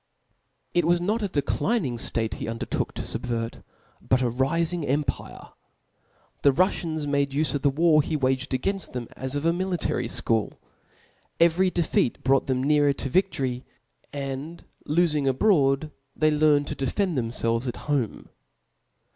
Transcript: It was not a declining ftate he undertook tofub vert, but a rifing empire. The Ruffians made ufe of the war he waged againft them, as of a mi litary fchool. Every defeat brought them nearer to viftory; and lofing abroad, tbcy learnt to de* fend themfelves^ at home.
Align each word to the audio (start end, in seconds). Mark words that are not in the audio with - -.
It 0.73 0.83
was 0.85 0.99
not 0.99 1.21
a 1.21 1.27
declining 1.27 1.97
ftate 1.97 2.33
he 2.33 2.47
undertook 2.47 2.91
tofub 2.95 3.19
vert, 3.23 3.61
but 4.01 4.23
a 4.23 4.31
rifing 4.31 4.83
empire. 4.89 5.49
The 6.41 6.51
Ruffians 6.51 7.05
made 7.05 7.29
ufe 7.33 7.53
of 7.53 7.61
the 7.61 7.69
war 7.69 8.01
he 8.01 8.15
waged 8.15 8.49
againft 8.49 8.93
them, 8.93 9.07
as 9.15 9.35
of 9.35 9.45
a 9.45 9.53
mi 9.53 9.63
litary 9.65 10.05
fchool. 10.05 10.53
Every 11.39 11.69
defeat 11.69 12.23
brought 12.23 12.47
them 12.47 12.63
nearer 12.63 12.93
to 12.93 13.09
viftory; 13.11 13.61
and 14.11 14.65
lofing 14.87 15.27
abroad, 15.27 15.91
tbcy 16.19 16.39
learnt 16.39 16.67
to 16.69 16.73
de* 16.73 16.87
fend 16.87 17.15
themfelves^ 17.15 17.67
at 17.67 17.75
home. 17.85 18.29